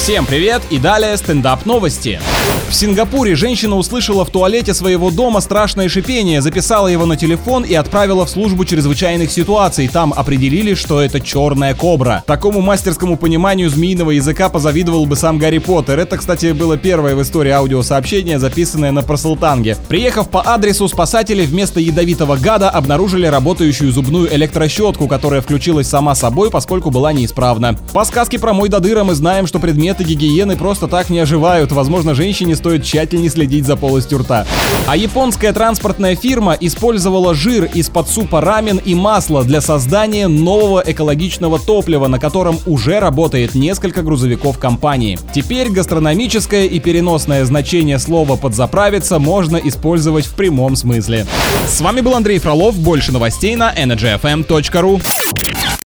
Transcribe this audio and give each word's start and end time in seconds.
Всем 0.00 0.24
привет 0.24 0.62
и 0.70 0.78
далее 0.78 1.14
стендап 1.18 1.66
новости. 1.66 2.18
В 2.70 2.74
Сингапуре 2.74 3.34
женщина 3.34 3.76
услышала 3.76 4.24
в 4.24 4.30
туалете 4.30 4.72
своего 4.72 5.10
дома 5.10 5.40
страшное 5.40 5.88
шипение, 5.90 6.40
записала 6.40 6.86
его 6.86 7.04
на 7.04 7.16
телефон 7.16 7.64
и 7.64 7.74
отправила 7.74 8.24
в 8.24 8.30
службу 8.30 8.64
чрезвычайных 8.64 9.30
ситуаций. 9.30 9.88
Там 9.88 10.14
определили, 10.16 10.74
что 10.74 11.02
это 11.02 11.20
черная 11.20 11.74
кобра. 11.74 12.24
Такому 12.26 12.60
мастерскому 12.62 13.18
пониманию 13.18 13.68
змеиного 13.68 14.12
языка 14.12 14.48
позавидовал 14.48 15.04
бы 15.04 15.16
сам 15.16 15.36
Гарри 15.36 15.58
Поттер. 15.58 15.98
Это, 15.98 16.16
кстати, 16.16 16.52
было 16.52 16.78
первое 16.78 17.14
в 17.14 17.22
истории 17.22 17.50
аудиосообщение, 17.50 18.38
записанное 18.38 18.92
на 18.92 19.02
Парселтанге. 19.02 19.76
Приехав 19.88 20.30
по 20.30 20.40
адресу, 20.48 20.88
спасатели 20.88 21.44
вместо 21.44 21.78
ядовитого 21.80 22.36
гада 22.36 22.70
обнаружили 22.70 23.26
работающую 23.26 23.92
зубную 23.92 24.32
электрощетку, 24.34 25.08
которая 25.08 25.42
включилась 25.42 25.88
сама 25.88 26.14
собой, 26.14 26.50
поскольку 26.50 26.90
была 26.90 27.12
неисправна. 27.12 27.76
По 27.92 28.04
сказке 28.04 28.38
про 28.38 28.54
мой 28.54 28.68
додыра 28.68 29.04
мы 29.04 29.14
знаем, 29.14 29.48
что 29.48 29.58
предметы 30.00 30.04
гигиены 30.04 30.56
просто 30.56 30.88
так 30.88 31.10
не 31.10 31.18
оживают. 31.18 31.72
Возможно, 31.72 32.14
женщине 32.14 32.56
стоит 32.56 32.84
тщательнее 32.84 33.30
следить 33.30 33.66
за 33.66 33.76
полостью 33.76 34.18
рта. 34.18 34.46
А 34.86 34.96
японская 34.96 35.52
транспортная 35.52 36.16
фирма 36.16 36.56
использовала 36.60 37.34
жир 37.34 37.64
из-под 37.64 38.08
супа 38.08 38.40
рамен 38.40 38.78
и 38.78 38.94
масло 38.94 39.44
для 39.44 39.60
создания 39.60 40.28
нового 40.28 40.82
экологичного 40.84 41.58
топлива, 41.58 42.08
на 42.08 42.18
котором 42.18 42.58
уже 42.66 43.00
работает 43.00 43.54
несколько 43.54 44.02
грузовиков 44.02 44.58
компании. 44.58 45.18
Теперь 45.34 45.70
гастрономическое 45.70 46.66
и 46.66 46.80
переносное 46.80 47.44
значение 47.44 47.98
слова 47.98 48.36
«подзаправиться» 48.36 49.18
можно 49.18 49.56
использовать 49.56 50.26
в 50.26 50.34
прямом 50.34 50.76
смысле. 50.76 51.26
С 51.68 51.80
вами 51.80 52.00
был 52.00 52.14
Андрей 52.14 52.38
Фролов. 52.38 52.76
Больше 52.76 53.12
новостей 53.12 53.56
на 53.56 53.72
energyfm.ru. 53.72 55.00